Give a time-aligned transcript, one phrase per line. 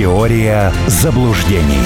[0.00, 1.84] Теория заблуждений.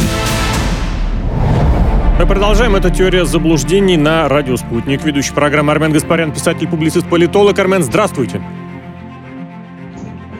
[2.16, 2.76] Мы продолжаем.
[2.76, 5.02] эту теорию заблуждений на радио «Спутник».
[5.02, 7.58] Ведущий программы Армен Гаспарян, писатель, публицист, политолог.
[7.58, 8.40] Армен, здравствуйте.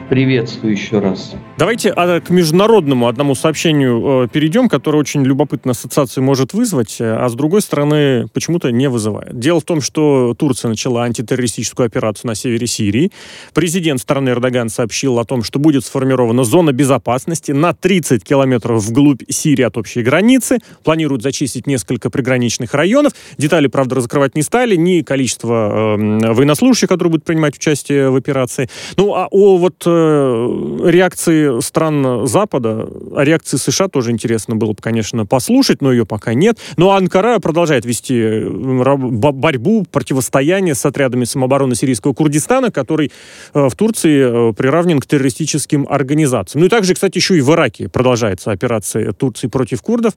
[0.07, 1.35] Приветствую еще раз.
[1.57, 7.15] Давайте а, к международному одному сообщению э, перейдем, которое очень любопытно ассоциацию может вызвать, э,
[7.15, 9.39] а с другой стороны почему-то не вызывает.
[9.39, 13.09] Дело в том, что Турция начала антитеррористическую операцию на севере Сирии.
[13.53, 19.23] Президент страны Эрдоган сообщил о том, что будет сформирована зона безопасности на 30 километров вглубь
[19.29, 20.59] Сирии от общей границы.
[20.83, 23.13] Планируют зачистить несколько приграничных районов.
[23.37, 24.75] Детали, правда, разкрывать не стали.
[24.75, 28.69] Ни количество э, военнослужащих, которые будут принимать участие в операции.
[28.97, 34.77] Ну, а о вот э, реакции стран Запада, о реакции США тоже интересно было бы,
[34.81, 36.59] конечно, послушать, но ее пока нет.
[36.77, 43.11] Но Анкара продолжает вести борьбу, противостояние с отрядами самообороны сирийского Курдистана, который
[43.53, 46.61] э, в Турции э, приравнен к террористическим организациям.
[46.61, 50.13] Ну и также, кстати, еще и в Ираке продолжается операция Турции против курдов.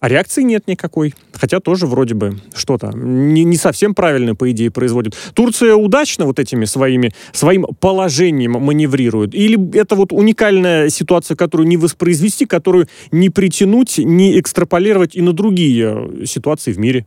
[0.00, 1.14] А реакции нет никакой.
[1.32, 5.14] Хотя тоже вроде бы что-то не, не совсем правильно, по идее, производит.
[5.34, 9.34] Турция удачно вот этими своими, своим положением маневрирует?
[9.34, 15.34] Или это вот уникальная ситуация, которую не воспроизвести, которую не притянуть, не экстраполировать и на
[15.34, 17.04] другие ситуации в мире?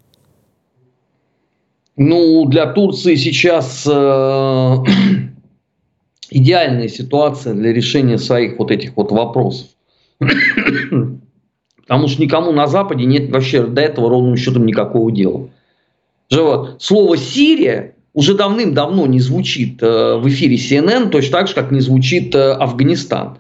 [1.96, 4.76] Ну, для Турции сейчас э,
[6.30, 9.68] идеальная ситуация для решения своих вот этих вот вопросов.
[11.84, 15.50] Потому что никому на Западе нет вообще до этого ровным счетом никакого дела.
[16.32, 16.82] Вот.
[16.82, 21.82] Слово «Сирия» уже давным-давно не звучит э, в эфире CNN, точно так же, как не
[21.82, 23.40] звучит э, Афганистан.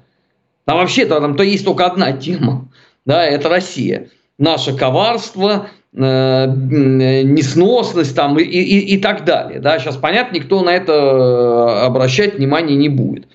[0.65, 2.69] Там вообще-то там то есть только одна тема,
[3.05, 4.09] да, это Россия.
[4.39, 9.59] Наше коварство, э, несносность там и, и, и так далее.
[9.59, 9.79] Да.
[9.79, 13.27] Сейчас понятно, никто на это обращать внимания не будет.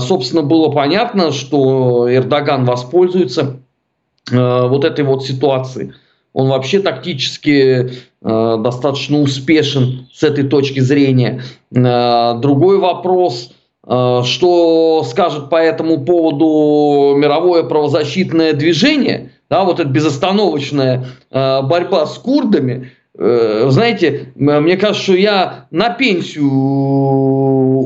[0.00, 3.67] Собственно, было понятно, что Эрдоган воспользуется Э,
[4.30, 5.94] вот этой вот ситуации.
[6.32, 7.90] Он вообще тактически
[8.22, 11.42] э, достаточно успешен с этой точки зрения.
[11.74, 13.50] Э, другой вопрос,
[13.86, 22.06] э, что скажет по этому поводу мировое правозащитное движение, да, вот эта безостановочная э, борьба
[22.06, 26.48] с курдами, э, знаете, мне кажется, что я на пенсию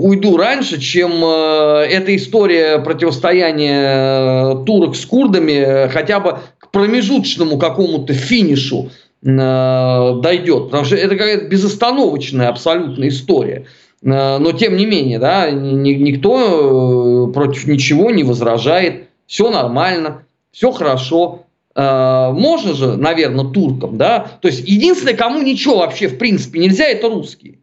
[0.03, 6.71] уйду раньше, чем э, эта история противостояния э, турок с курдами э, хотя бы к
[6.71, 8.91] промежуточному какому-то финишу
[9.22, 10.65] дойдет.
[10.65, 13.66] Потому что это какая-то безостановочная абсолютная история.
[14.03, 19.04] Но тем не менее, да, никто против ничего не возражает.
[19.28, 21.44] Все нормально, все хорошо.
[21.75, 24.38] Можно же, наверное, туркам, да.
[24.41, 27.59] То есть единственное, кому ничего вообще в принципе нельзя, это русские.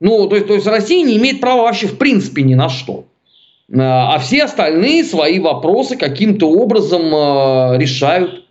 [0.00, 3.06] Ну, то есть, то есть Россия не имеет права вообще в принципе ни на что.
[3.72, 8.44] А, а все остальные свои вопросы каким-то образом э, решают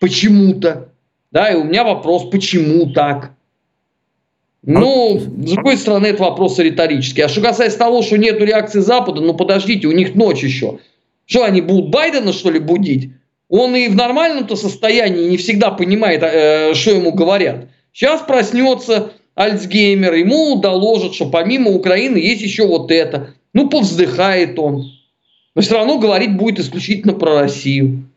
[0.00, 0.92] почему-то.
[1.30, 3.32] Да, и у меня вопрос, почему так?
[4.62, 7.22] Ну, с другой стороны, это вопрос риторический.
[7.22, 10.78] А что касается того, что нет реакции Запада, ну подождите, у них ночь еще.
[11.28, 13.10] Что, они будут Байдена, что ли, будить?
[13.50, 17.68] Он и в нормальном-то состоянии не всегда понимает, э, что ему говорят.
[17.92, 23.34] Сейчас проснется, Альцгеймер, ему доложат, что помимо Украины есть еще вот это.
[23.52, 24.90] Ну, повздыхает он.
[25.54, 28.07] Но все равно говорить будет исключительно про Россию.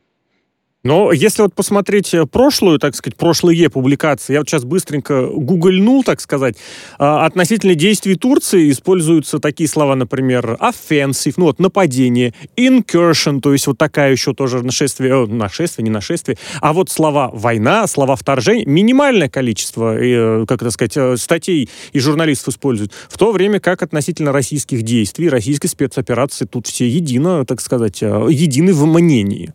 [0.84, 6.03] Но если вот посмотреть э, прошлую, так сказать, прошлые публикации, я вот сейчас быстренько гугльнул,
[6.03, 6.56] так сказать,
[6.97, 13.68] а, относительно действий Турции используются такие слова, например, offensive, ну вот нападение, incursion, то есть
[13.68, 19.30] вот такая еще тоже нашествие, нашествие, не нашествие, а вот слова война, слова вторжение, минимальное
[19.30, 24.31] количество, э, как это сказать, э, статей и журналистов используют, в то время как относительно
[24.31, 29.53] российских действий, российской спецоперации тут все едино, так сказать, едины в мнении.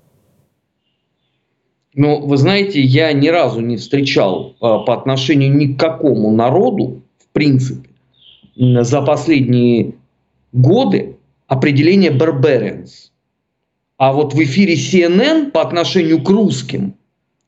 [1.97, 7.03] Но вы знаете, я ни разу не встречал а, по отношению ни к какому народу,
[7.19, 7.89] в принципе,
[8.55, 9.95] за последние
[10.53, 13.11] годы определение barbarians.
[13.97, 16.97] А вот в эфире CNN по отношению к русским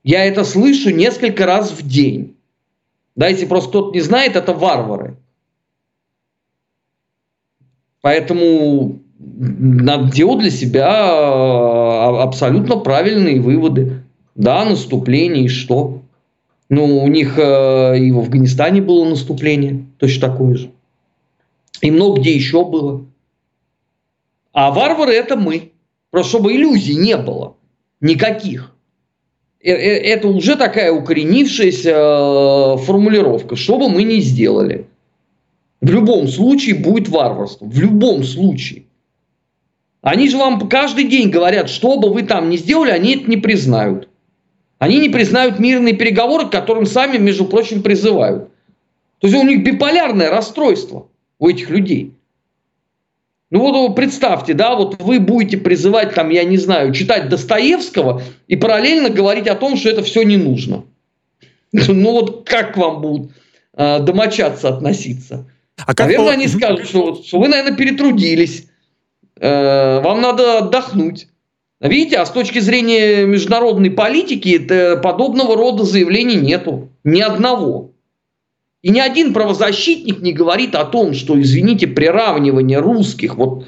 [0.03, 2.35] я это слышу несколько раз в день.
[3.17, 5.19] Да, если просто кто-то не знает, это варвары.
[8.00, 14.05] Поэтому надо делать для себя а, абсолютно правильные выводы.
[14.38, 16.00] Да, наступление и что?
[16.69, 20.70] Ну, у них э, и в Афганистане было наступление, точно такое же.
[21.81, 23.05] И много где еще было.
[24.52, 25.73] А варвары это мы.
[26.11, 27.56] Просто чтобы иллюзий не было.
[28.00, 28.73] Никаких.
[29.61, 33.56] Э, э, это уже такая укоренившаяся э, формулировка.
[33.56, 34.87] Что бы мы ни сделали.
[35.81, 37.64] В любом случае будет варварство.
[37.64, 38.85] В любом случае.
[40.00, 43.37] Они же вам каждый день говорят, что бы вы там ни сделали, они это не
[43.37, 44.08] признают.
[44.79, 48.51] Они не признают мирные переговоры, к которым сами, между прочим, призывают.
[49.19, 51.09] То есть у них биполярное расстройство
[51.39, 52.15] у этих людей.
[53.51, 58.57] Ну вот представьте, да, вот вы будете призывать там, я не знаю, читать Достоевского и
[58.57, 60.85] параллельно говорить о том, что это все не нужно.
[61.73, 63.33] Ну вот как вам будут
[63.75, 65.47] э, домочадцы относиться?
[65.77, 68.69] А как Наверное, они скажут, что, что вы, наверное, перетрудились,
[69.41, 71.29] э, вам надо отдохнуть.
[71.81, 76.91] Видите, а с точки зрения международной политики это, подобного рода заявлений нету.
[77.05, 77.93] Ни одного.
[78.83, 83.67] И ни один правозащитник не говорит о том, что, извините, приравнивание русских, вот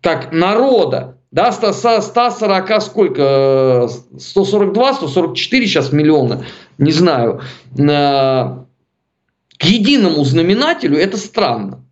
[0.00, 3.88] как народа, да, 140 сколько,
[4.18, 6.44] 142, 144 сейчас миллиона,
[6.78, 7.42] не знаю,
[7.76, 11.84] к единому знаменателю, это странно.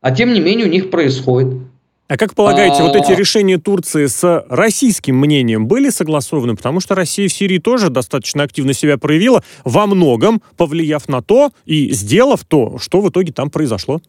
[0.00, 1.63] А тем не менее у них происходит.
[2.06, 3.14] А как полагаете, вот эти а.
[3.14, 6.54] решения Турции с российским мнением были согласованы?
[6.54, 11.50] Потому что Россия в Сирии тоже достаточно активно себя проявила, во многом повлияв на то
[11.64, 14.00] и сделав то, что в итоге там произошло.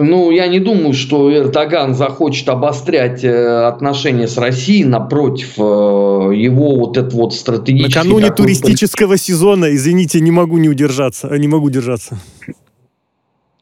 [0.00, 6.76] Ну, я не думаю, что Эрдоган захочет обострять э, отношения с Россией, напротив, э, его
[6.76, 7.98] вот это вот стратегический...
[7.98, 12.16] Накануне туристического сезона, извините, не могу не удержаться, не могу держаться.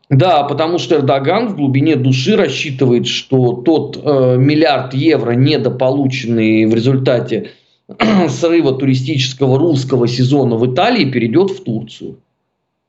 [0.09, 6.75] Да, потому что Эрдоган в глубине души рассчитывает, что тот э, миллиард евро, недополученный в
[6.75, 7.51] результате
[8.29, 12.19] срыва туристического русского сезона в Италии, перейдет в Турцию.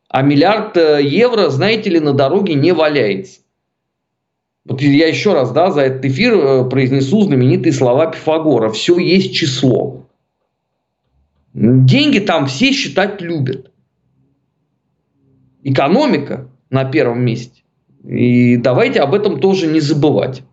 [0.09, 3.39] А миллиард э, евро, знаете ли, на дороге не валяется.
[4.65, 8.69] Вот я еще раз да, за этот эфир э, произнесу знаменитые слова Пифагора.
[8.69, 10.05] Все есть число.
[11.55, 13.71] Деньги там все считать любят.
[15.63, 17.63] Экономика на первом месте.
[18.03, 20.43] И давайте об этом тоже не забывать.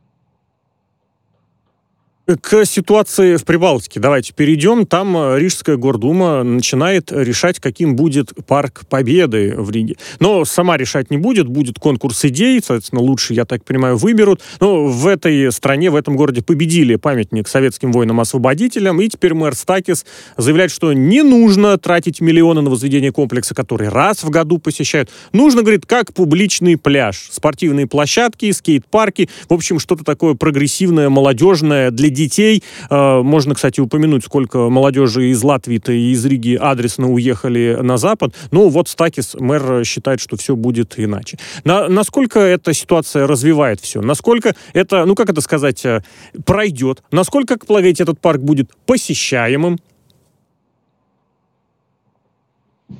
[2.26, 4.86] К ситуации в Прибалтике давайте перейдем.
[4.86, 9.96] Там э, Рижская гордума начинает решать, каким будет парк Победы в Риге.
[10.20, 14.40] Но сама решать не будет, будет конкурс идей, соответственно, лучше, я так понимаю, выберут.
[14.58, 20.06] Но в этой стране, в этом городе победили памятник советским воинам-освободителям, и теперь мэр Стакис
[20.38, 25.10] заявляет, что не нужно тратить миллионы на возведение комплекса, который раз в году посещают.
[25.34, 32.13] Нужно, говорит, как публичный пляж, спортивные площадки, скейт-парки, в общем, что-то такое прогрессивное, молодежное для
[32.14, 32.62] детей.
[32.88, 38.34] Э, можно, кстати, упомянуть, сколько молодежи из Латвии-то и из Риги адресно уехали на Запад.
[38.50, 41.38] Ну, вот Стакис, мэр, считает, что все будет иначе.
[41.64, 44.00] На, насколько эта ситуация развивает все?
[44.00, 46.02] Насколько это, ну, как это сказать, э,
[46.46, 47.02] пройдет?
[47.10, 49.78] Насколько, как полагаете, этот парк будет посещаемым?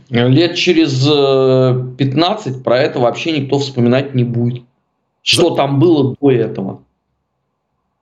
[0.08, 1.02] Лет через
[1.96, 4.64] 15 э, про это вообще никто вспоминать не будет.
[5.22, 6.82] Что там было до этого?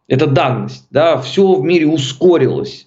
[0.08, 0.86] Это данность.
[0.90, 1.18] Да?
[1.18, 2.86] Все в мире ускорилось.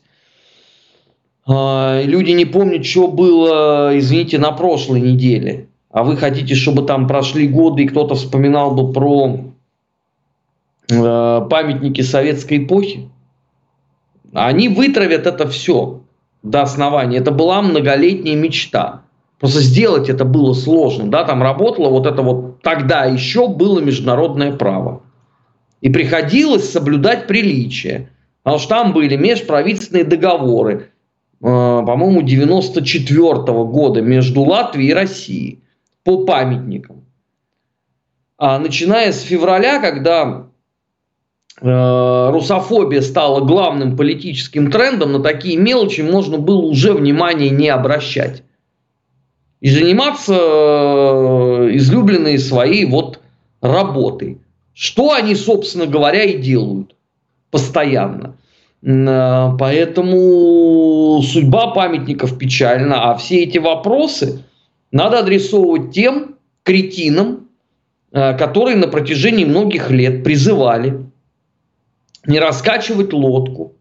[1.47, 5.69] А, люди не помнят, что было, извините, на прошлой неделе.
[5.91, 9.37] А вы хотите, чтобы там прошли годы, и кто-то вспоминал бы про
[10.89, 13.09] э, памятники советской эпохи?
[14.33, 16.01] Они вытравят это все
[16.43, 17.17] до основания.
[17.17, 19.03] Это была многолетняя мечта.
[19.39, 21.09] Просто сделать это было сложно.
[21.09, 21.23] Да?
[21.23, 25.01] Там работало вот это вот тогда еще было международное право.
[25.85, 28.09] И приходилось соблюдать приличие.
[28.41, 30.85] Потому что там были межправительственные договоры, э,
[31.41, 35.59] по-моему, 94 -го года между Латвией и Россией
[36.03, 37.05] по памятникам.
[38.39, 40.47] А начиная с февраля, когда
[41.61, 48.41] э, русофобия стала главным политическим трендом, на такие мелочи можно было уже внимание не обращать.
[49.61, 53.19] И заниматься э, излюбленной своей вот
[53.61, 54.39] работой.
[54.75, 56.95] Что они, собственно говоря, и делают
[57.49, 58.35] постоянно.
[58.85, 64.43] А, поэтому судьба памятников печальна, а все эти вопросы
[64.91, 67.47] надо адресовывать тем кретинам,
[68.11, 71.05] а, которые на протяжении многих лет призывали
[72.27, 73.75] не раскачивать лодку,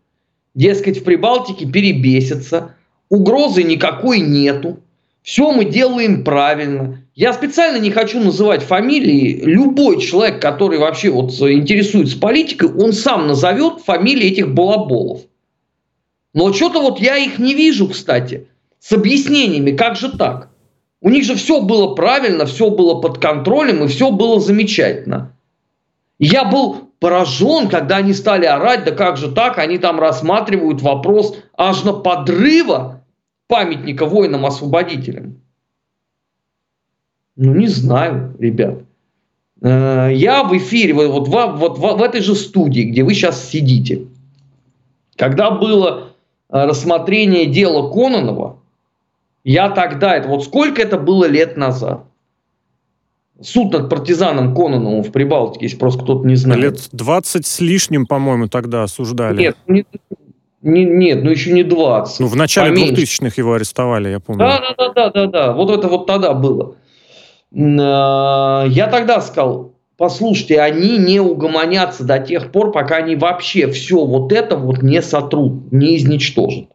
[0.54, 2.76] дескать, в Прибалтике перебесится,
[3.08, 4.78] угрозы никакой нету,
[5.22, 7.03] все мы делаем правильно.
[7.14, 9.40] Я специально не хочу называть фамилии.
[9.44, 15.20] Любой человек, который вообще вот интересуется политикой, он сам назовет фамилии этих балаболов.
[16.32, 18.48] Но что-то вот я их не вижу, кстати,
[18.80, 20.50] с объяснениями, как же так.
[21.00, 25.36] У них же все было правильно, все было под контролем и все было замечательно.
[26.18, 31.36] Я был поражен, когда они стали орать, да как же так, они там рассматривают вопрос
[31.56, 33.04] аж на подрыва
[33.46, 35.43] памятника воинам-освободителям?
[37.36, 38.82] Ну, не знаю, ребят.
[39.60, 43.48] Э, я в эфире, вот, вот, вот, вот в этой же студии, где вы сейчас
[43.48, 44.02] сидите,
[45.16, 46.12] когда было
[46.50, 48.58] э, рассмотрение дела Кононова,
[49.42, 52.04] я тогда, это вот сколько это было лет назад,
[53.40, 56.62] суд над партизаном Кононовым в Прибалтике, если просто кто-то не знает.
[56.62, 59.38] Лет 20 с лишним, по-моему, тогда осуждали.
[59.38, 59.84] Нет, не,
[60.62, 62.20] не, нет, ну еще не 20.
[62.20, 63.02] Ну, в начале поменьше.
[63.02, 64.38] 2000-х его арестовали, я помню.
[64.38, 65.52] Да, да, да, да, да, да.
[65.52, 66.76] Вот это вот тогда было.
[67.56, 74.04] А, я тогда сказал, послушайте, они не угомонятся до тех пор, пока они вообще все
[74.04, 76.68] вот это вот не сотрут, не изничтожат.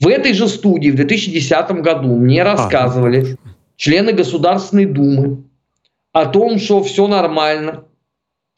[0.00, 5.44] В этой же студии в 2010 году мне а, рассказывали а, члены Государственной Думы
[6.12, 7.84] о том, что все нормально.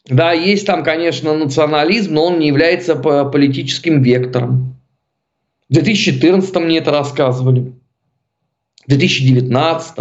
[0.04, 4.76] Да, есть там, конечно, национализм, но он не является политическим вектором.
[5.68, 7.72] В 2014 мне это рассказывали.
[8.84, 9.98] В 2019.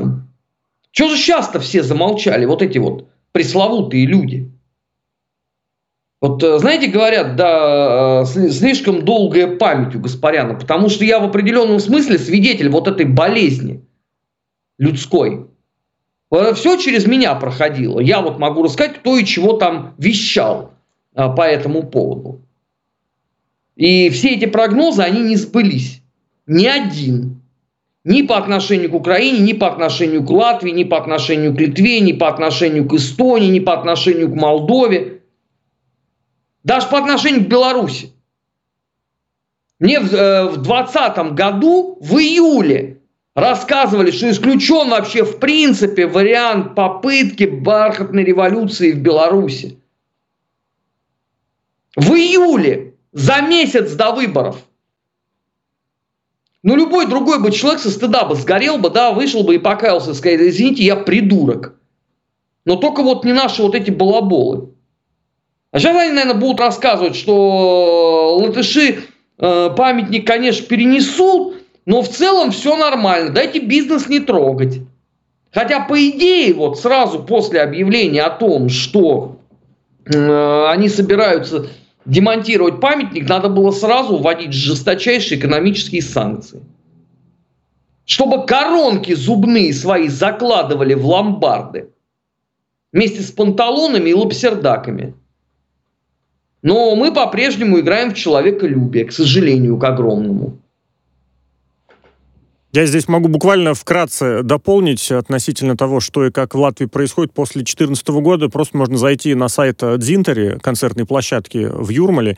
[0.95, 4.49] Чего же сейчас-то все замолчали, вот эти вот пресловутые люди?
[6.21, 11.25] Вот э, знаете, говорят, да, э, слишком долгая память у Гаспаряна, потому что я в
[11.25, 13.85] определенном смысле свидетель вот этой болезни
[14.77, 15.47] людской.
[16.31, 17.99] Все через меня проходило.
[17.99, 20.73] Я вот могу рассказать, кто и чего там вещал
[21.13, 22.41] по этому поводу.
[23.75, 26.01] И все эти прогнозы, они не сбылись.
[26.47, 27.35] Ни один.
[28.05, 32.00] Ни по отношению к Украине, ни по отношению к Латвии, ни по отношению к Литве,
[32.01, 35.24] ни по отношению к Эстонии, ни по отношению к Молдове.
[36.63, 38.12] Даже по отношению к Беларуси.
[39.79, 43.01] Мне в 2020 э, году, в июле,
[43.33, 49.79] рассказывали, что исключен вообще в принципе вариант попытки бархатной революции в Беларуси.
[51.95, 54.57] В июле, за месяц до выборов.
[56.65, 60.15] Ну, любой другой бы человек со стыда бы сгорел бы, да, вышел бы и покаялся,
[60.15, 61.75] сказал, извините, я придурок.
[62.65, 64.69] Но только вот не наши вот эти балаболы.
[65.69, 69.03] А сейчас они, наверное, будут рассказывать, что латыши
[69.38, 74.79] э, памятник, конечно, перенесут, но в целом все нормально, дайте бизнес не трогать.
[75.53, 79.38] Хотя, по идее, вот сразу после объявления о том, что
[80.05, 81.67] э, они собираются
[82.05, 86.62] демонтировать памятник, надо было сразу вводить жесточайшие экономические санкции.
[88.05, 91.89] Чтобы коронки зубные свои закладывали в ломбарды
[92.91, 95.15] вместе с панталонами и лапсердаками.
[96.62, 100.59] Но мы по-прежнему играем в человеколюбие, к сожалению, к огромному.
[102.75, 107.60] Я здесь могу буквально вкратце дополнить относительно того, что и как в Латвии происходит после
[107.60, 108.50] 2014 года.
[108.50, 112.38] Просто можно зайти на сайт Дзинтери, концертной площадки в Юрмале,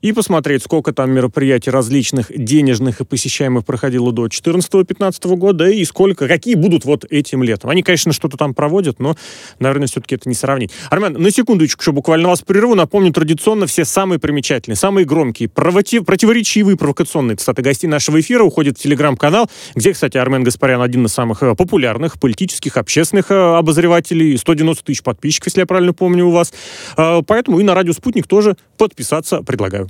[0.00, 6.26] и посмотреть, сколько там мероприятий различных денежных и посещаемых проходило до 2014-2015 года, и сколько,
[6.26, 7.70] какие будут вот этим летом.
[7.70, 9.16] Они, конечно, что-то там проводят, но,
[9.58, 10.70] наверное, все-таки это не сравнить.
[10.88, 12.74] Армен, на секундочку еще буквально вас прерву.
[12.74, 18.78] Напомню, традиционно все самые примечательные, самые громкие, против, противоречивые, провокационные цитаты гостей нашего эфира уходят
[18.78, 24.36] в телеграм-канал, где, кстати, Армен Гаспарян один из самых э, популярных политических, общественных э, обозревателей,
[24.36, 26.52] 190 тысяч подписчиков, если я правильно помню, у вас.
[26.96, 29.88] Э, поэтому и на радио «Спутник» тоже подписаться предлагаю.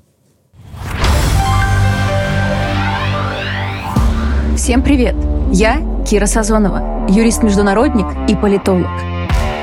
[4.57, 5.15] Всем привет!
[5.53, 8.91] Я Кира Сазонова, юрист-международник и политолог.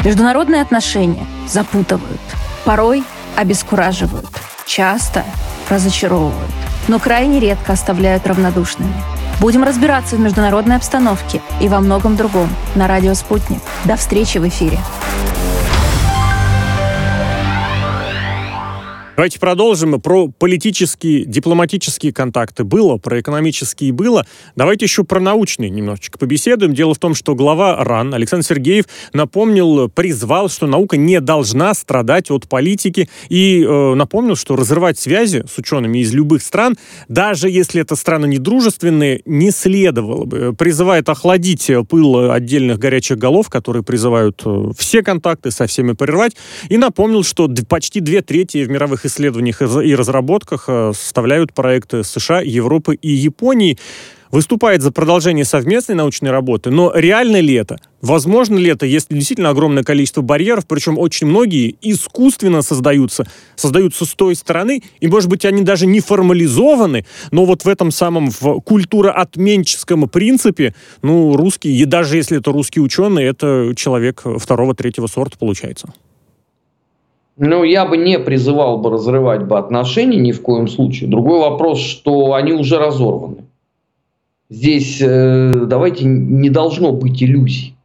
[0.04, 2.20] Международные отношения запутывают,
[2.66, 3.04] порой
[3.36, 4.30] обескураживают,
[4.66, 5.24] часто
[5.70, 6.52] разочаровывают,
[6.88, 8.94] но крайне редко оставляют равнодушными.
[9.40, 13.62] Будем разбираться в международной обстановке и во многом другом на радио «Спутник».
[13.86, 14.80] До встречи в эфире.
[19.18, 20.00] Давайте продолжим.
[20.00, 24.28] Про политические, дипломатические контакты было, про экономические было.
[24.56, 26.76] Давайте еще про научные немножечко побеседуем.
[26.76, 32.30] Дело в том, что глава РАН Александр Сергеев напомнил, призвал, что наука не должна страдать
[32.30, 36.76] от политики и э, напомнил, что разрывать связи с учеными из любых стран,
[37.08, 40.54] даже если это страны недружественные, не следовало бы.
[40.56, 46.34] Призывает охладить пыл отдельных горячих голов, которые призывают э, все контакты со всеми прервать,
[46.70, 52.42] и напомнил, что почти две трети в мировых исследованиях и разработках э, составляют проекты США,
[52.42, 53.78] Европы и Японии
[54.32, 57.78] выступает за продолжение совместной научной работы, но реально ли это?
[58.02, 64.14] Возможно ли это, если действительно огромное количество барьеров, причем очень многие искусственно создаются, создаются с
[64.14, 68.62] той стороны, и, может быть, они даже не формализованы, но вот в этом самом в
[68.62, 75.94] культуроотменческом принципе, ну, русский, и даже если это русский ученый, это человек второго-третьего сорта получается.
[77.38, 81.10] Ну, я бы не призывал бы разрывать бы отношения ни в коем случае.
[81.10, 83.46] Другой вопрос, что они уже разорваны.
[84.50, 87.76] Здесь э, давайте не должно быть иллюзий.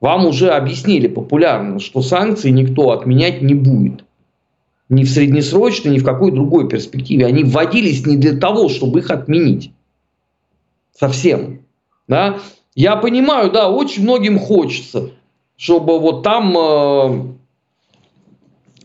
[0.00, 4.04] Вам уже объяснили популярно, что санкции никто отменять не будет.
[4.88, 7.26] Ни в среднесрочной, ни в какой другой перспективе.
[7.26, 9.72] Они вводились не для того, чтобы их отменить.
[10.98, 11.60] Совсем.
[12.06, 12.38] Да?
[12.74, 15.10] Я понимаю, да, очень многим хочется,
[15.56, 17.37] чтобы вот там э,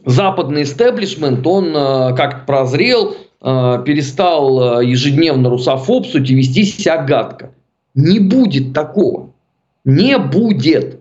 [0.06, 7.52] западный истеблишмент, он э, как-то прозрел, э, перестал э, ежедневно русофобствовать и вести себя гадко.
[7.96, 9.32] Не будет такого.
[9.86, 11.00] Не будет.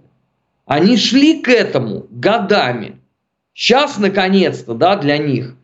[0.67, 2.99] Они шли к этому годами.
[3.55, 5.55] Сейчас, наконец-то, да, для них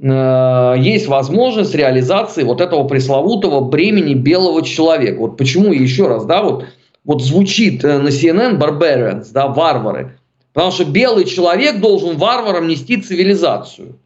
[0.00, 5.20] э, есть возможность реализации вот этого пресловутого бремени белого человека.
[5.20, 6.66] Вот почему еще раз, да, вот,
[7.04, 10.18] вот звучит на CNN barbarians, да, варвары.
[10.52, 13.98] Потому что белый человек должен варварам нести цивилизацию.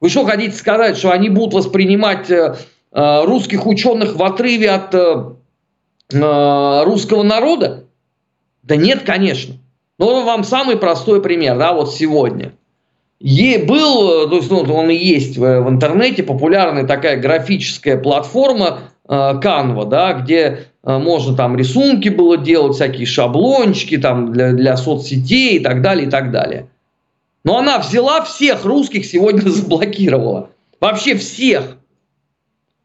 [0.00, 2.56] Вы что хотите сказать, что они будут воспринимать э,
[2.92, 5.24] э русских ученых в отрыве от э,
[6.12, 7.84] э, русского народа?
[8.62, 9.54] Да нет, конечно.
[9.98, 12.52] Но вам самый простой пример, да, вот сегодня.
[13.20, 18.80] Е, был, то есть ну, он и есть в, в интернете, популярная такая графическая платформа
[18.80, 24.76] э, Canva, да, где э, можно там рисунки было делать, всякие шаблончики там для, для
[24.78, 26.68] соцсетей и так далее, и так далее.
[27.44, 30.48] Но она взяла всех русских сегодня заблокировала.
[30.80, 31.76] Вообще всех.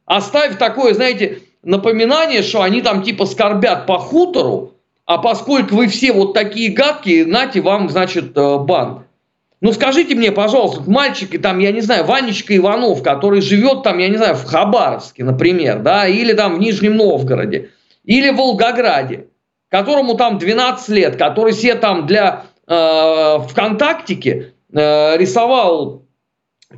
[0.06, 4.74] Оставив такое, знаете, напоминание, что они там типа скорбят по хутору,
[5.06, 9.06] а поскольку вы все вот такие гадкие, нате вам, значит, э, бан.
[9.60, 14.08] Ну скажите мне, пожалуйста, мальчик, там, я не знаю, Ванечка Иванов, который живет там, я
[14.08, 17.72] не знаю, в Хабаровске, например, да, или там в Нижнем Новгороде,
[18.04, 19.28] или в Волгограде,
[19.70, 26.06] которому там 12 лет, который себе там для э, ВКонтактике э, рисовал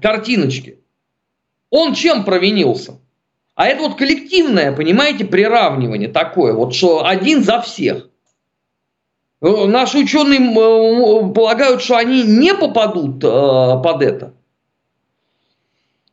[0.01, 0.79] картиночки.
[1.69, 2.99] Он чем провинился?
[3.55, 8.08] А это вот коллективное, понимаете, приравнивание такое, вот что один за всех.
[9.41, 10.39] Наши ученые
[11.33, 14.33] полагают, что они не попадут э, под это.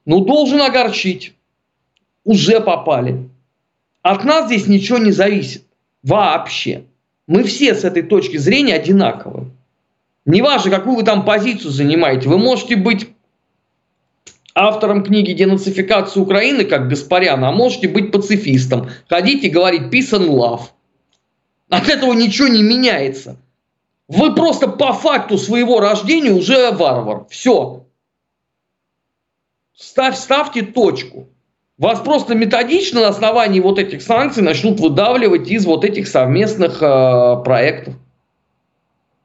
[0.05, 1.35] Ну, должен огорчить.
[2.25, 3.29] Уже попали.
[4.03, 5.65] От нас здесь ничего не зависит.
[6.05, 6.85] Вообще.
[7.27, 9.51] Мы все с этой точки зрения одинаковы.
[10.25, 12.29] Неважно, какую вы там позицию занимаете.
[12.29, 13.09] Вы можете быть
[14.55, 18.89] автором книги «Денацификация Украины», как Гаспарян, а можете быть пацифистом.
[19.09, 20.63] Ходить и говорить «peace and love».
[21.69, 23.37] От этого ничего не меняется.
[24.09, 27.27] Вы просто по факту своего рождения уже варвар.
[27.29, 27.85] Все.
[29.75, 31.29] Ставь, ставьте точку.
[31.77, 37.43] Вас просто методично на основании вот этих санкций начнут выдавливать из вот этих совместных э,
[37.45, 37.95] проектов.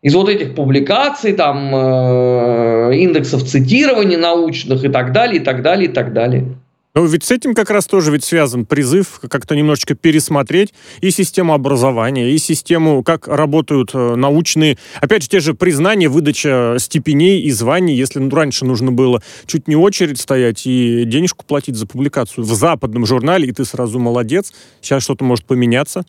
[0.02, 5.90] Из вот этих публикаций, там, э, индексов цитирования научных и так далее, и так далее,
[5.90, 6.58] и так далее.
[6.94, 11.54] Но ведь с этим как раз тоже ведь связан призыв как-то немножечко пересмотреть и систему
[11.54, 17.52] образования, и систему, как работают э, научные, опять же, те же признания, выдача степеней и
[17.52, 22.44] званий, если ну, раньше нужно было чуть не очередь стоять и денежку платить за публикацию
[22.44, 24.52] в западном журнале, и ты сразу молодец,
[24.82, 26.04] сейчас что-то может поменяться.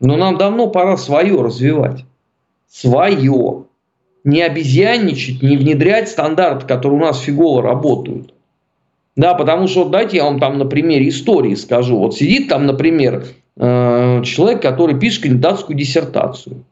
[0.00, 2.04] Но нам давно пора свое развивать.
[2.70, 3.64] Свое.
[4.24, 8.33] Не обезьянничать, не внедрять стандарты, которые у нас фигово работают.
[9.16, 11.98] Да, потому что, дайте я вам там на примере истории скажу.
[11.98, 13.24] Вот сидит там, например,
[13.56, 16.64] э, человек, который пишет кандидатскую диссертацию.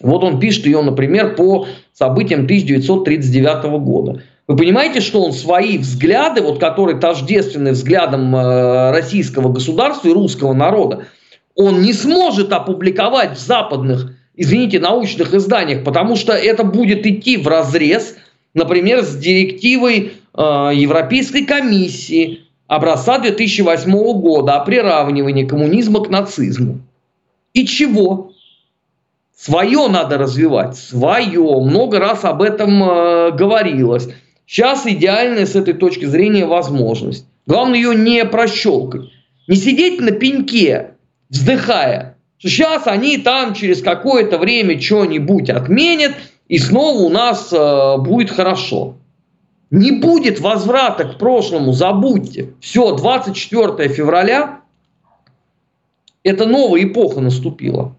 [0.00, 4.22] Вот он пишет ее, например, по событиям 1939 года.
[4.46, 10.52] Вы понимаете, что он свои взгляды, вот, которые тождественны взглядам э, российского государства и русского
[10.54, 11.06] народа,
[11.54, 17.46] он не сможет опубликовать в западных, извините, научных изданиях, потому что это будет идти в
[17.46, 18.16] разрез,
[18.54, 23.90] например, с директивой Э, Европейской комиссии образца 2008
[24.20, 26.80] года о приравнивании коммунизма к нацизму.
[27.52, 28.32] И чего?
[29.36, 31.60] Свое надо развивать, свое.
[31.60, 34.08] Много раз об этом э, говорилось.
[34.46, 37.26] Сейчас идеальная с этой точки зрения возможность.
[37.46, 39.10] Главное ее не прощелкать.
[39.48, 40.92] Не сидеть на пеньке,
[41.28, 46.12] вздыхая, что сейчас они там через какое-то время что-нибудь отменят,
[46.46, 48.96] и снова у нас э, будет хорошо.
[49.70, 52.54] Не будет возврата к прошлому, забудьте.
[52.60, 54.60] Все, 24 февраля,
[56.24, 57.94] это новая эпоха наступила.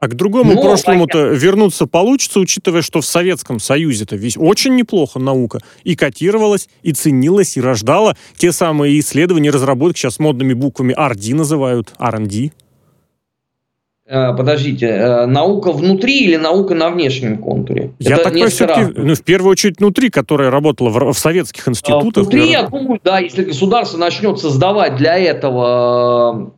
[0.00, 5.18] А к другому Но, прошлому-то вернуться получится, учитывая, что в Советском Союзе-то весь очень неплохо
[5.18, 11.34] наука и котировалась, и ценилась, и рождала те самые исследования, разработки, сейчас модными буквами R&D
[11.34, 12.50] называют, R&D.
[14.12, 17.92] Э, подождите, э, наука внутри или наука на внешнем контуре?
[18.00, 21.70] Я Это так понимаю, ну, в первую очередь внутри, которая работала в, в советских а,
[21.70, 22.24] институтах.
[22.24, 26.50] Внутри, я думаю, да, если государство начнет создавать для этого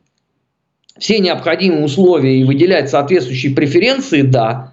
[0.96, 4.72] э, все необходимые условия и выделять соответствующие преференции, да.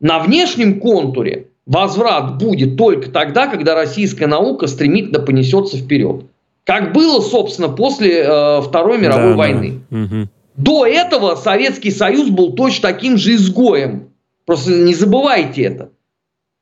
[0.00, 6.24] На внешнем контуре возврат будет только тогда, когда российская наука стремительно понесется вперед.
[6.64, 9.80] Как было, собственно, после э, Второй мировой да, войны.
[9.90, 9.98] Да.
[10.02, 10.28] Угу.
[10.56, 14.12] До этого Советский Союз был точно таким же изгоем.
[14.46, 15.90] Просто не забывайте это.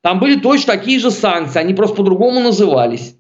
[0.01, 3.17] Там были точно такие же санкции, они просто по-другому назывались.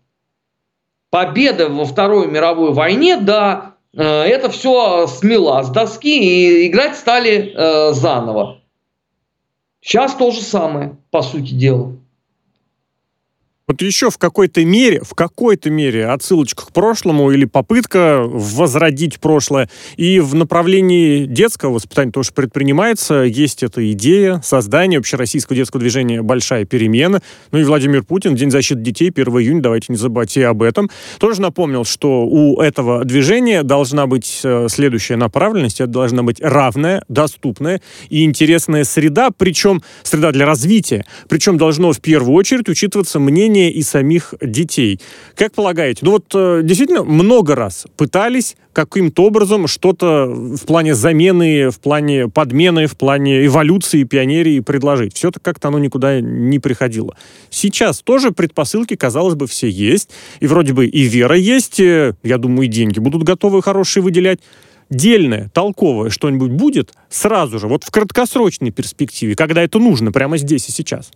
[1.10, 7.54] Победа во Второй мировой войне, да, э, это все смела с доски и играть стали
[7.54, 8.60] э, заново.
[9.80, 11.96] Сейчас то же самое, по сути дела.
[13.66, 19.70] Вот еще в какой-то мере, в какой-то мере отсылочка к прошлому или попытка возродить прошлое.
[19.96, 23.22] И в направлении детского воспитания тоже предпринимается.
[23.22, 27.22] Есть эта идея создания общероссийского детского движения «Большая перемена».
[27.52, 30.90] Ну и Владимир Путин, День защиты детей, 1 июня, давайте не забывайте об этом.
[31.18, 35.80] Тоже напомнил, что у этого движения должна быть э, следующая направленность.
[35.80, 41.06] Это должна быть равная, доступная и интересная среда, причем среда для развития.
[41.30, 45.00] Причем должно в первую очередь учитываться мнение поведение и самих детей.
[45.36, 51.70] Как полагаете, ну вот э, действительно много раз пытались каким-то образом что-то в плане замены,
[51.70, 55.14] в плане подмены, в плане эволюции пионерии предложить.
[55.14, 57.16] Все это как-то оно никуда не приходило.
[57.50, 60.10] Сейчас тоже предпосылки, казалось бы, все есть.
[60.40, 64.40] И вроде бы и вера есть, э, я думаю, и деньги будут готовы хорошие выделять
[64.90, 70.68] дельное, толковое что-нибудь будет сразу же, вот в краткосрочной перспективе, когда это нужно, прямо здесь
[70.68, 71.10] и сейчас?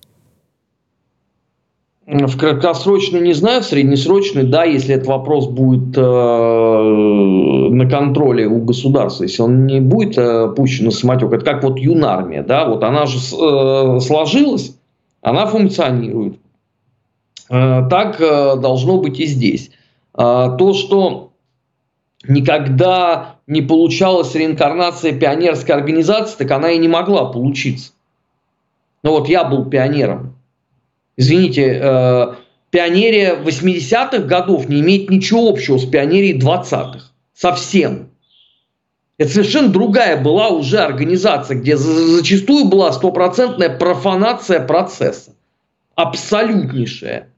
[2.11, 8.63] В краткосрочную не знаю, в среднесрочную, да, если этот вопрос будет э, на контроле у
[8.63, 12.83] государства, если он не будет э, пущен на самотек, это как вот юнармия, да, вот
[12.83, 14.75] она же э, сложилась,
[15.21, 16.39] она функционирует.
[17.51, 19.71] Э, так э, должно быть и здесь.
[20.17, 21.33] Э, то, что
[22.27, 27.93] никогда не получалась реинкарнация пионерской организации, так она и не могла получиться.
[29.03, 30.38] Ну вот я был пионером
[31.19, 32.35] извините, э,
[32.71, 37.01] пионерия 80-х годов не имеет ничего общего с пионерией 20-х.
[37.35, 38.09] Совсем.
[39.19, 45.33] Это совершенно другая была уже организация, где зачастую была стопроцентная профанация процесса.
[45.97, 47.29] Абсолютнейшая.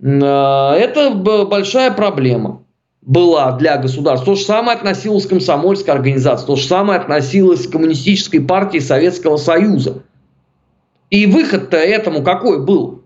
[0.00, 2.62] Э, это большая проблема
[3.00, 4.34] была для государства.
[4.34, 9.38] То же самое относилось к комсомольской организации, то же самое относилось к коммунистической партии Советского
[9.38, 10.02] Союза.
[11.10, 13.02] И выход-то этому какой был?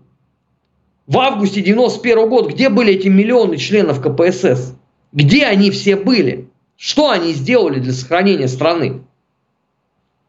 [1.07, 4.75] В августе 91 года где были эти миллионы членов КПСС?
[5.11, 6.49] Где они все были?
[6.75, 9.03] Что они сделали для сохранения страны?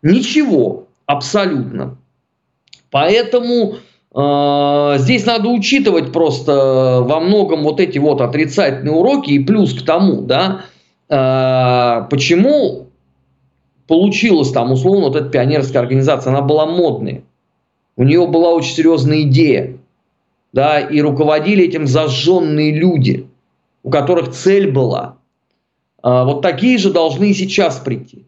[0.02, 1.96] Ничего, абсолютно.
[2.90, 3.76] Поэтому
[4.14, 9.84] э, здесь надо учитывать просто во многом вот эти вот отрицательные уроки и плюс к
[9.84, 10.66] тому, да,
[11.08, 12.88] э, почему
[13.88, 17.24] получилась там условно вот эта пионерская организация, она была модной.
[17.96, 19.76] У нее была очень серьезная идея.
[20.52, 23.26] Да, и руководили этим зажженные люди,
[23.82, 25.16] у которых цель была.
[26.02, 28.24] А, вот такие же должны и сейчас прийти.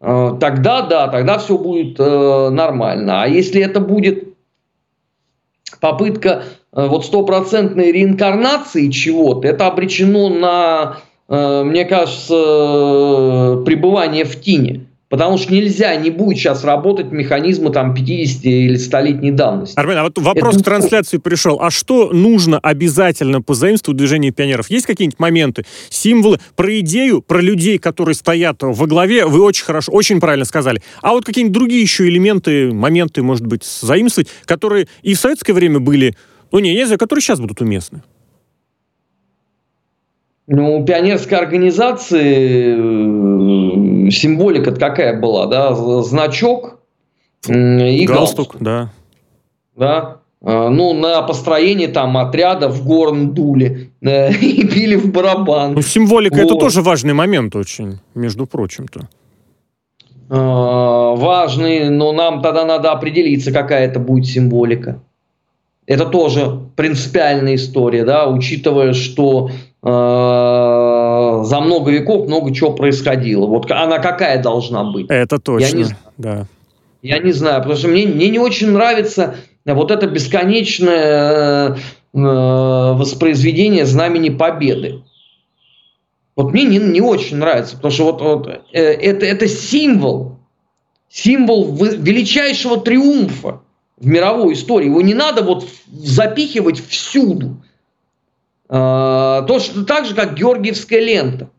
[0.00, 3.22] А, тогда, да, тогда все будет э, нормально.
[3.22, 4.28] А если это будет
[5.80, 14.86] попытка э, вот стопроцентной реинкарнации чего-то, это обречено на, э, мне кажется, пребывание в тине.
[15.12, 19.78] Потому что нельзя, не будет сейчас работать механизмы там 50 или 100-летней давности.
[19.78, 20.62] Армен, а вот вопрос Это...
[20.62, 21.60] к трансляции пришел.
[21.60, 24.70] А что нужно обязательно по заимству движения пионеров?
[24.70, 26.38] Есть какие-нибудь моменты, символы?
[26.56, 30.80] Про идею, про людей, которые стоят во главе, вы очень хорошо, очень правильно сказали.
[31.02, 35.78] А вот какие-нибудь другие еще элементы, моменты, может быть, заимствовать, которые и в советское время
[35.78, 36.16] были,
[36.52, 38.00] ну не, не знаю, которые сейчас будут уместны?
[40.54, 45.74] Ну, у пионерской организации э, символика какая была, да?
[46.02, 46.78] Значок
[47.48, 48.56] и галстук.
[48.56, 48.56] галстук.
[48.60, 48.90] да.
[49.74, 50.18] Да.
[50.44, 55.72] А, ну, на построение там отряда в горн дули э, и били в барабан.
[55.72, 56.44] Ну, символика вот.
[56.44, 59.08] это тоже важный момент очень, между прочим-то.
[60.28, 65.00] А, важный, но нам тогда надо определиться, какая это будет символика.
[65.86, 69.50] Это тоже принципиальная история, да, учитывая, что
[69.84, 73.46] за много веков много чего происходило.
[73.46, 75.06] Вот она какая должна быть?
[75.08, 75.98] Это точно, я не знаю.
[76.18, 76.46] да.
[77.02, 81.76] Я не знаю, потому что мне, мне не очень нравится вот это бесконечное э,
[82.12, 85.02] воспроизведение знамени победы.
[86.36, 90.38] Вот мне не, не очень нравится, потому что вот, вот э, это, это символ,
[91.08, 93.60] символ величайшего триумфа
[93.98, 94.86] в мировой истории.
[94.86, 97.56] Его не надо вот запихивать всюду.
[98.74, 101.50] А, точно так же, как Георгиевская лента.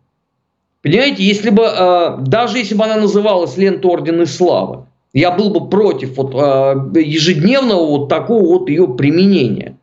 [0.82, 5.70] Понимаете, если бы, э, даже если бы она называлась лента Ордена Славы, я был бы
[5.70, 9.78] против вот, э, ежедневного вот такого вот ее применения.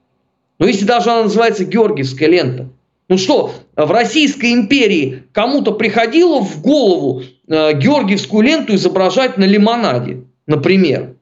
[0.58, 2.68] Но если даже она называется Георгиевская лента,
[3.08, 11.14] ну что, в Российской империи кому-то приходило в голову Георгиевскую ленту изображать на лимонаде, например,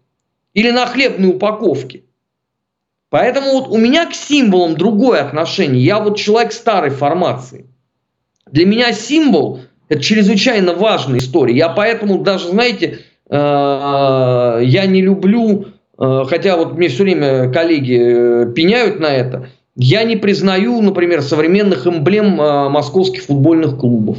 [0.55, 2.05] или на хлебной упаковке?
[3.11, 5.83] Поэтому вот у меня к символам другое отношение.
[5.83, 7.67] Я вот человек старой формации.
[8.51, 11.57] Для меня символ– это чрезвычайно важная история.
[11.57, 15.67] Я поэтому даже, знаете, э, я не люблю,
[15.99, 21.23] э, хотя вот мне все время коллеги э, пеняют на это, я не признаю, например,
[21.23, 24.19] современных эмблем московских футбольных клубов.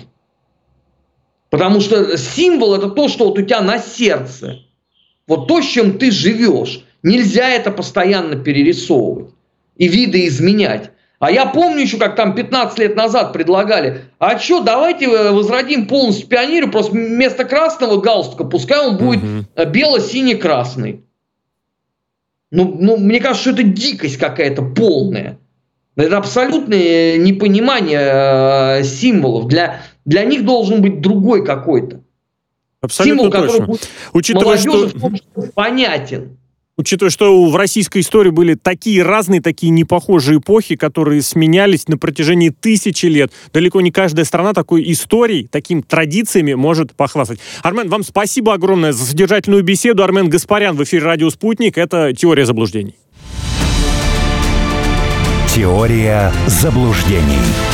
[1.49, 4.59] Потому что символ– это то, что вот у тебя на сердце.
[5.27, 6.85] Вот то, с чем ты живешь.
[7.03, 9.33] Нельзя это постоянно перерисовывать
[9.77, 10.91] и виды изменять.
[11.19, 15.85] А я помню еще, как там 15 лет назад предлагали, а что, давайте э, возродим
[15.87, 19.69] полностью пионерию, просто вместо красного галстука, пускай он будет угу.
[19.69, 21.03] бело-синий-красный.
[22.51, 25.39] Ну, ну, мне кажется, что это дикость какая-то полная.
[25.97, 29.47] Это абсолютное непонимание э, символов.
[29.47, 32.01] Для, для них должен быть другой какой-то.
[32.81, 33.47] Абсолютно Символ, точно.
[33.47, 34.89] который будет Учитывая, что...
[35.53, 36.38] понятен.
[36.79, 42.51] Учитывая, что в российской истории были такие разные, такие непохожие эпохи, которые сменялись на протяжении
[42.51, 43.33] тысячи лет.
[43.51, 47.39] Далеко не каждая страна такой историей, такими традициями может похвастать.
[47.63, 50.05] Армен, вам спасибо огромное за содержательную беседу.
[50.05, 51.77] Армен Гаспарян в эфире «Радио Спутник».
[51.77, 52.95] Это «Теория заблуждений».
[55.53, 57.68] Теория заблуждений.